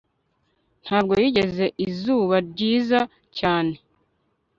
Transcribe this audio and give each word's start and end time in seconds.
Ntabwo 0.83 1.13
yigeze 1.23 1.65
izuba 1.87 2.35
ryiza 2.49 2.99
cyane 3.37 3.75